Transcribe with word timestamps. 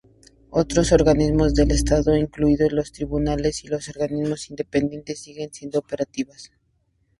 Otros 0.49 0.91
organismos 0.93 1.53
del 1.53 1.69
Estado, 1.69 2.17
incluidos 2.17 2.71
los 2.71 2.91
tribunales 2.91 3.63
y 3.63 3.67
los 3.67 3.87
órganos 3.89 4.49
independientes, 4.49 5.21
siguen 5.21 5.53
siendo 5.53 5.77
operativas. 5.77 6.51